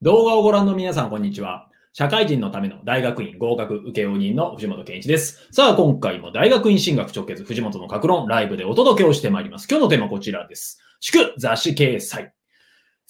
[0.00, 1.66] 動画をご覧の皆さん、こんにちは。
[1.92, 5.48] 社会人のための大学院合格請負人の藤本健一です。
[5.50, 9.66] さあ、今回も大学院進学直結藤本の格論ライブでお届けをしてまいります。
[9.68, 10.78] 今日のテーマはこちらです。
[11.00, 12.32] 祝雑誌掲載。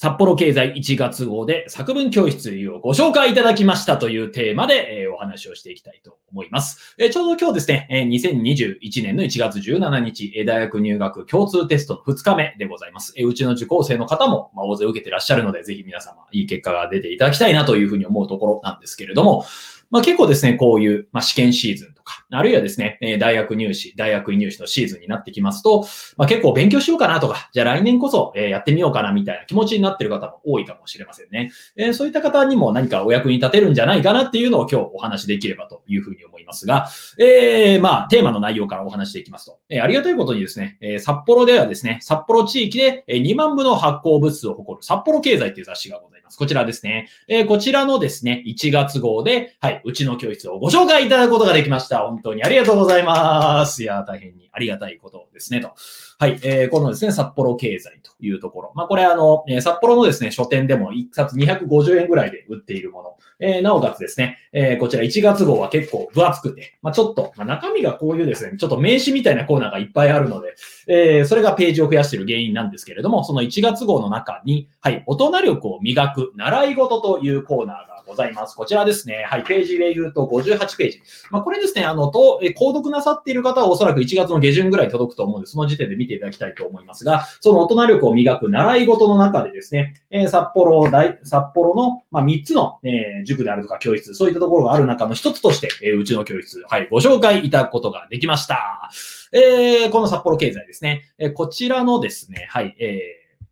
[0.01, 6.95] 札幌経済1月号で作文教室をご紹介いただきましたというテーマで、お話をしていきたいと思います。
[6.97, 13.13] ちょうど今日ですね、え2021年の1月17日、大学入学共通テストの2日目でございます。
[13.21, 19.47] うちの受講生の方も、大勢受けてらっしゃるので、ぜひ皆様いい結果が出ていただきたいなというふうに思うところなんですけれども、
[19.91, 31.53] まあ、結構ですね、こういう、試験シーズンか、あるいはですね、大学入試、大学院入試のシーズンになってきますと、まあ、結構勉強しようかなとか、じゃあ来年こそ、やってみようかなみたいな気持ちになってる方も多いかもしれませんね。
[31.77, 46.39] えそういった方にも何かお役に立てるんじゃないかなっていうのを今日お話しできればというふうに思いますが、えーまあ、テーマの内容からお話していきますと、えありがたいことにですね、え札幌ではですね、札幌地域で2万部の発行部数を誇る札幌経済という雑誌がございます。
[46.39, 47.09] こちらですね。
[47.27, 51.98] えこちらのですね、1月号で、はい、うちの教室をご紹介いただくことができました。
[52.03, 53.83] 本当にありがとうございます。
[53.83, 55.75] いや、大変にありがたいことですね、と。
[56.21, 58.73] はい、えーこのですね、札幌経済というところ。
[58.75, 63.17] まあ、これあの、え札幌のですね、書店でも1冊250円ぐらいで売っているもの。
[63.39, 70.57] えーなおかつですね、えーこちら1月号は結構分厚くて、まあ、ちょっと、まあ、中身がこういうですね、ちょっと名刺みたいなコーナーがいっぱいあるので、
[70.89, 78.57] えーそれがページを増やしている原因なんですけれども、その1月号の中に、はい、大人力を磨く習い事というコーナーがございます。
[78.57, 81.03] こちらですね、はい、ページで言うと58ページ。
[81.31, 98.91] まあ、これですね、あの、と、え購読なさっている方はおそらく1月の下旬ぐらい届くと思うので、その時点で見ていただきたいと思いますが、その大人力を磨く習い事の中でですね、えー札幌大、札幌の、まあ、3つの、えー塾であるとか教室、そういったところがある中の一つとして、えーうちの教室、はい、ご紹介いただくことができました。
[99.33, 103.45] えーこの札幌経済ですね、えーこちらのですね、はい、えー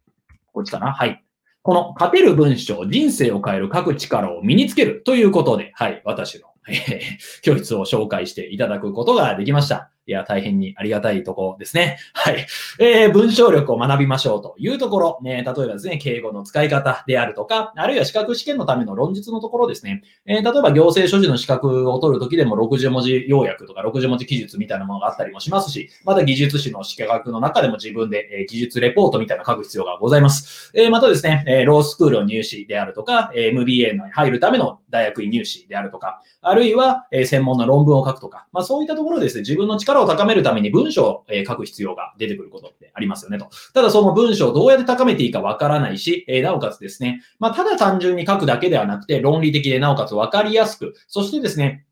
[0.52, 0.92] こっちかな？
[0.92, 1.22] はい。
[1.62, 9.90] この勝てる文章、人生を変える書く力を身につけるということで、はい、私の、えー教室を紹介していただくことができました。
[10.08, 11.98] いや、大変にありがたいとこですね。
[12.12, 12.46] はい。
[12.78, 20.02] えー文章力を学びましょうというところ、ね、例えばですね、敬語の使い方であるとか、あるいは資格試験のための論述のところですね。
[20.24, 30.70] えー例えば行政書士の資格を取るときでも60文字要約とか60文字記述みたいなものがあったりもしますし、また技術士の資格の中でも自分で、えー技術レポートみたいな書く必要がございます。
[30.74, 43.48] えーまたですね、えーロースクールの入試であるとか、え MBA に入るための大学院入試であるとか、あるいは、えー専門の論文を書くとか、まあそういったところでですね、自分の力を高めるために文章をえー書く必要が出てくることってありますよねと。
[43.74, 51.84] ただその文章をどうやって高めていいかわからないし、えなおかつですね、まあただ単純に書くだけではなくて、論理的でなおかつわかりやすく、そしてですね、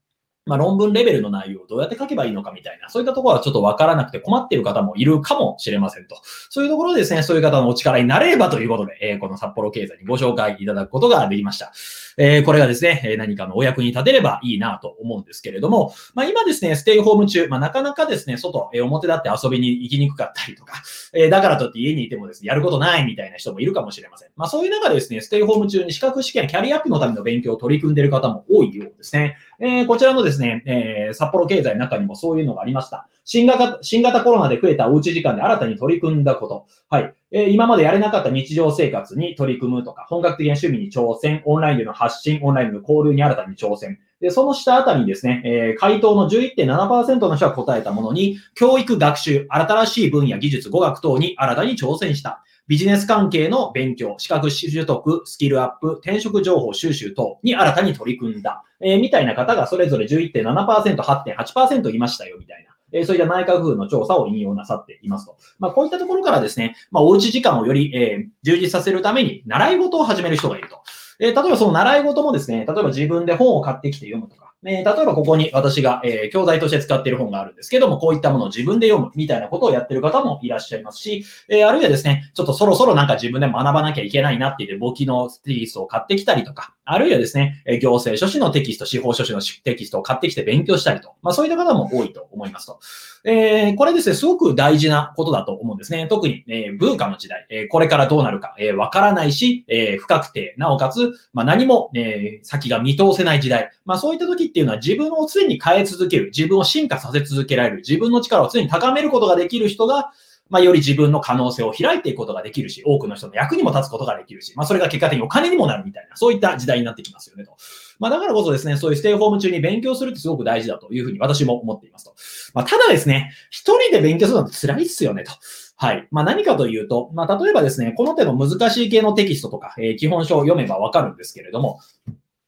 [0.47, 6.21] まあ、論文レベルの内容をどうやって書けばいいのかみたいな、そういったところはちょっとわからなくて困っている方もいるかもしれませんと。
[6.51, 11.73] そういうところでですね、そういう方のお力になれればということで、えーこの札幌経済にご紹介いただくことができました。
[12.19, 20.83] えーこれがですね、何かのお役に立てればいいなと思うんですけれども、まあ、今ですね、ステイホーム中、まあ、なかなかですね、外、え表立って遊びに行きにくかったりとか、
[21.15, 24.29] えだからといって家にいてもですね、やることないみたいな人もいるかもしれません。
[24.37, 29.37] まあ、そういう中でですね、ステイホーム中に資格試験、キャリアアップのための勉強を取り組んでいる方も多いようですね。
[29.61, 33.09] えこちらのですね、ですねえー札幌経済の中にもそういうのがありました。
[33.25, 36.67] 新型、新型コロナで増えたおうち時間で新たに取り組んだこと。
[36.91, 37.15] はい。
[37.31, 43.99] えー今までやれなかった日常生活に取り組むとか、本格的な趣味に挑戦、オンラインでの発信、オンラインでの交流に新たに挑戦。
[44.21, 52.43] で、その下あたりにですね、えー回答の11.7%の人が答えたものに、教育学習、新しい分野、技術、語学等に新たに挑戦した。
[52.67, 58.63] ビジネス関係の勉強、資格取得、スキルアップ、転職情報収集等に新たに取り組んだ。
[58.81, 62.75] えーみたいな方がそれぞれ11.7%、8.8%いましたよ、みたいな。
[62.93, 65.37] えーそういった内閣府の調査を引用なさっていますと。
[65.59, 70.79] まあ、こういったところからですね、まあ、おうち時間をより、えー充実させるために、習い事を始める人がいると。
[71.21, 92.81] えー例えばその習い事もですね、例えば自分で本を買ってきて読むとか、えー例えばここに私が、えー教材として使っている本があるんですけども、こういったものを自分で読むみたいなことをやってる方もいらっしゃいますし、えーあるいはですね、ちょっとそろそろなんか自分で学ばなきゃいけないなって言って簿記のテキストを買ってきたりとか、あるいはですね、行政書士のテキスト、司法書士のテキストを買ってきて勉強したりと、まあそういった方も多いと思いますと。
[93.25, 96.07] えーこれですね、すごく大事なことだと思うんですね。
[96.09, 103.71] 特に、えー、文化の時代、えーこれからどうなるか、えーわからないし、えー不確定、なおかつ、まあ、何も、えー先が見通せない時代。
[103.87, 110.13] まあ、そういった時っていうのは自分を常に変え続ける、自分を進化させ続けられる、自分の力を常に高めることができる人が、
[110.51, 117.57] まあ、より自分の可能性を開いていくことができるし、多くの人の役にも立つことができるし、まあ、それが結果的にお金にもなるみたいな、そういった時代になってきますよねと。
[117.99, 122.15] まあ、だからこそですね、そういうステイホーム中に勉強するってすごく大事だというふうに私も思っていますと。
[122.53, 125.33] まあ、ただですね、一人で勉強するのって辛いっすよねと。
[125.77, 126.07] はい。
[126.11, 131.81] まあ、何かというと、まあ、例えばですね、この手の難しい系のテキストとか、えー、基本書を読めばわかるんですけれども、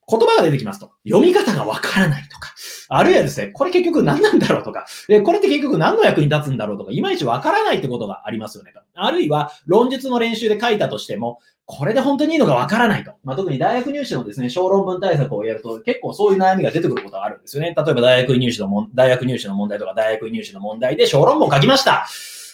[0.08, 2.54] 言葉が出てきますと、読み方がわからないとか、
[2.88, 8.72] あるいはですね、これ結局何なんだろうとか、でこれって結局何の役に立つんだろうとか、いまいちわからないってことがありますよね。
[8.94, 13.12] あるいは、論述の練習で書いたとしても、これで本当にいいのかわからないと。
[13.24, 17.74] まあ、特に大学入試のですね、小論文対策をやると結構そういう悩みが出てくることがあるんですよね。
[17.76, 22.06] 例えば大学入試のも大学入試の問題とか大学入試の問題で小論文を書きました。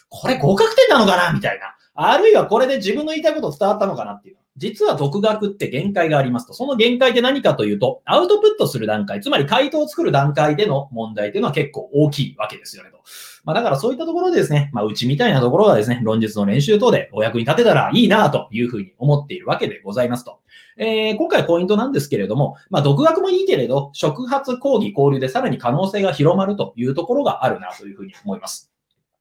[0.09, 1.77] これ合格点なのかなみたいな。
[1.95, 4.37] あるいはこれで自分の言いたいこと伝わったのかなっていう。
[4.57, 6.53] 実は独学って限界がありますと。
[6.53, 12.99] その限界って何かというと、アウトプットする段階、つまり回答を作る段階での問題っていうのは結構大きいわけですよねと。
[13.45, 20.41] まあだからそういったところでですね、まあうちみたいなところがですね、論述の練習等でお役に立てたらいいなというふうに思っているわけでございますと。
[20.77, 28.72] えー、今回ポイントなんですけれども、まあ独学もいいけれど、触発講義交流でさらに可能性が広まるというところがあるなというふうに思います。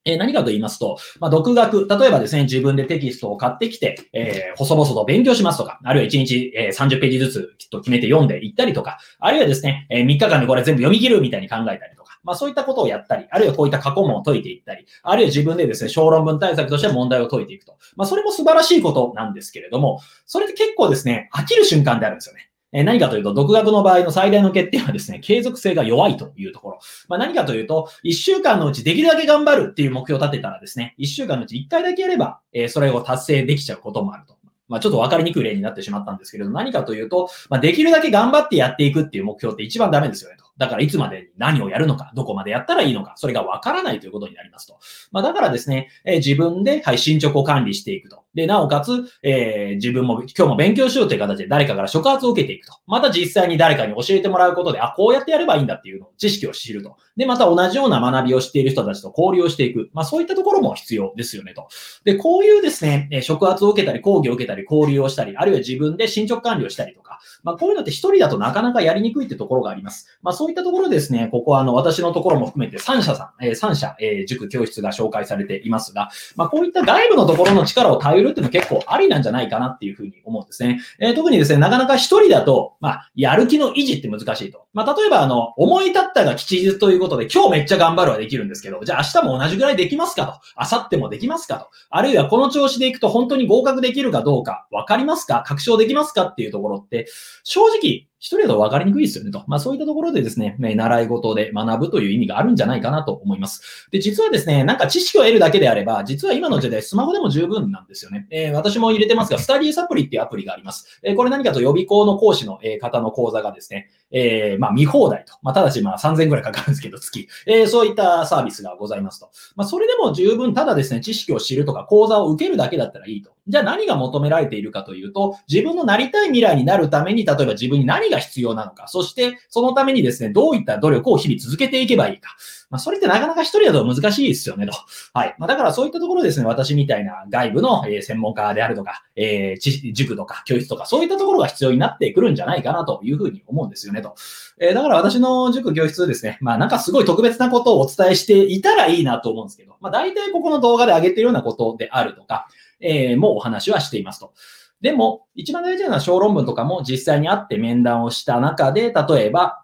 [0.03, 17.77] え何かと言いますと、まあ、独学、例えばですね、自分でテキストを買ってきて、えー、細々と勉強しますとか、あるいは1日、えー、30ページずつきっと決めて読んでいったりとか、あるいはですね、えー、3日間でこれ全部読み切るみたいに考えたりとか、まあそういったことをやったり、あるいはこういった過去問を解いていったり、あるいは自分でですね、小論文対策として問題を解いていくと。
[17.95, 22.50] まあそれも素晴らしいことなんですけれども、それって結構ですね、飽きる瞬間であるんですよね。
[22.73, 26.79] え何かというと、独学の場合の最大の欠点はですね、継続性が弱いというところ。
[27.09, 34.41] まあ、何かというと、1週間のうちできるだけ頑張るっていう目標を立てたらですね、1週間のうち1回だけやれば、えそれを達成できちゃうこともあると。
[34.71, 40.45] まあ、ちょっと分かりにくい例になってしまったんですけれど、何かというと、まあ、できるだけ頑張ってやっていくっていう目標って一番ダメですよねと。
[40.57, 44.79] だからいつまでに何をやるのか、どこまでやったらいいのか、それが分からないということになりますと。
[45.11, 48.20] まあ、だからですね、え、自分で、はい、進捗を管理していくと。
[48.33, 52.73] で、なおかつ、えー、自分も今日も勉強しようという形で誰かから触発を受けていくと。
[52.87, 56.97] また実際に誰かに教えてもらうことで、あ、こうやってやればいいんだっていうのを知識を知ると。
[57.17, 59.89] で、また同じような学びをしている人たちと交流をしていく。
[59.93, 61.67] まあそういったところも必要ですよねと。
[62.03, 70.07] で、こういうですね、触発を受けたり、講義を受けたり、交流をしたり、あるいは自分で進捗管理をしたりとか、まあこういうのって一人だとなかなかやりにくいってところがあります。
[70.21, 80.81] まあそういったところですね、ここはあの私のところも含めて3社さん、えー、3社、え、塾教室が紹介されていますが、まあこういった外部のところの力を頼るっていうのは結構ありなんじゃないかなっていうふうに思うんですね。
[80.99, 84.67] えー、特にですね、なかなか一人だと、まあやる気の維持って難しいと。
[84.73, 90.33] まあ例えばあの、思い立ったが吉日ということで今日めっちゃ頑張るはできるんですけど、じゃあ明日も同じぐらいできますかと。
[90.57, 91.67] 明後日もできますかと。
[91.89, 95.43] あるいはこの調子でいくと本当に合格できるかどうかわかりますか？
[95.45, 96.23] 確証できますか？
[96.23, 97.07] っていうところって、
[97.43, 99.43] 正直一人だと分かりにくいですよねと。
[99.47, 103.89] まあそういったところでですね、習い事で学ぶという意味があるんじゃないかなと思います。
[103.89, 108.27] で、実はですね、なんか知識を得るだけであれば、実は今の時代スマホでも十分なんですよね。
[108.29, 111.01] えー、私も入れてますが、スタディサプリっていうアプリがあります。
[111.01, 115.33] えー、これ何かと予備校の講師の方の講座がですね、えー、まあ見放題と。
[115.41, 117.27] まあただしまあ3000ぐらいかかるんですけど、月。
[117.47, 119.31] えー、そういったサービスがございますと。
[119.55, 123.31] まあそれでも十分ただですね、知識を知るとか講座を受けるだけだったらいいと。
[123.47, 132.35] じゃあ何が求められているかというと、自分のなりたい未来になるために、例えば自分に何が必要なのか、そして、そのためにですね、どういった努力を日々続けていけばいいか。
[132.69, 134.73] まあ、それってなかなか一人だと難しいですよね、と。
[135.13, 135.35] はい。
[135.39, 144.15] まあ、だからそういったところですね、私みたいな外部の、え専門家であるとか、えー、塾とか教室とか、そういったところが必要になってくるんじゃないかなというふうに思うんですよね、と。
[144.59, 152.47] えー、だから私の塾教室ですね、まあ、なんかすごい特別なことをお伝えしていたらいいなと思うんですけど、まあ、大体ここの動画で上げてるようなことであるとか、
[152.81, 154.33] えー、もうお話はしていますと。
[154.81, 159.63] でも、一番大事なのは小論文とかも実際にあって面談をした中で、例えば、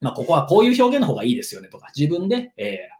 [0.00, 2.99] まあ、ここはこういう表現の方がいいですよねとか、自分で、えー、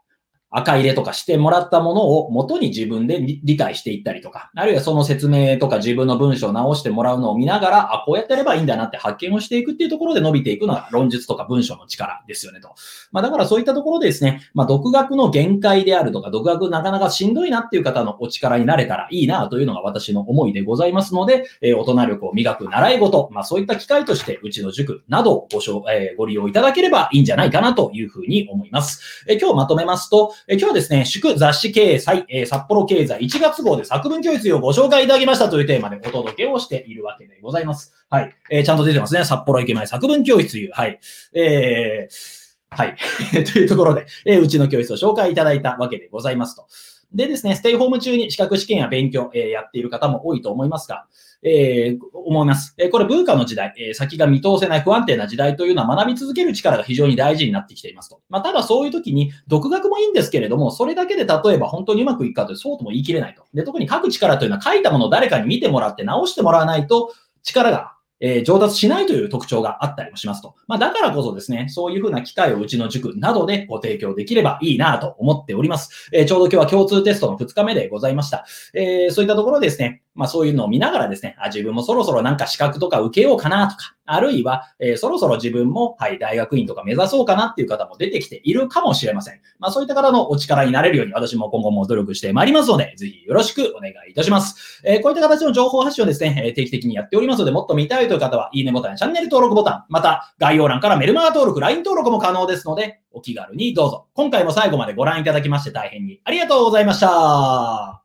[0.51, 12.75] 赤入れとかしてもらったものを元に自分で理解していったりとか、あるいはその説明とか自分の文章を直してもらうのを見ながら、あ、こうやってやればいいんだなって発見をしていくっていうところで伸びていくのが論述とか文章の力ですよねと。
[13.11, 29.25] まあだからそういったところでですね、まあ独学の限界であるとか、独学なかなかしんどいなっていう方のお力になれたらいいなというのが私の思いでございますので、えー、大人力を磨く習い事、まあそういった機会としてうちの塾などをご,、えー、ご利用いただければいいんじゃないかなというふうに思います。
[29.27, 37.93] えー、今日まとめますと、え、今日はですね、祝雑誌掲載、え、札幌経済1月号で作文教室をご紹介いただきましたというテーマでお届けをしているわけでございます。
[38.09, 38.35] はい。
[38.49, 39.23] え、ちゃんと出てますね。
[39.23, 40.71] 札幌駅前作文教室という。
[40.73, 40.99] はい。
[41.33, 42.95] えー、はい。
[43.51, 46.67] というところで、え、うちの教室を紹介いただいたわけでございますと。
[47.13, 51.05] でですね、ステイホーム中に資格試験や勉強、え、やっている方も多いと思いますが、
[51.43, 52.73] えー、思います。
[52.77, 58.21] え、これ文化の時代、え、先が見通せない不安定な時代というのは学び続ける力が非常に大事になってきていますと。
[58.29, 63.43] まあ、ただそういう時に独学もいいんですけれども、それだけで例えば本当にうまくいくかというそうとも言い切れないと。
[63.53, 67.13] で、特に書く力というのは書いたものを誰かに見てもらって直してもらわないと
[67.43, 70.55] 力がえー、上達しないという特徴があったりもしますと。
[70.67, 76.09] まあ、だからこそですね、そういうふうな機会をうちの塾などでご提供できればいいなと思っております。
[76.13, 78.45] えー、ちょうど今日は共通テストの2日目でございました。
[78.73, 89.39] えー、そういったところですね、まあそういうのを見ながらですね、あ、自分もそろそろなんか資格とか受けようかなとか、あるいは、えー、そろそろ自分も、はい、大学院とか目指そうかなっていう方も出てきているかもしれません。
[89.59, 94.81] まあそういった方のお力になれるように私も今後も努力してまいりますので、ぜひよろしくお願いいたします。
[94.83, 104.07] えー、こういった形の情報発信をですね、え定期的にやっておりますので、もっと見たいという方は、いいねボタン、チャンネル登録ボタン、また概要欄からメルマガ登録、LINE 登録も可能ですので、お気軽にどうぞ。
[104.13, 108.00] 今回も最後までご覧いただきまして大変にありがとうございました。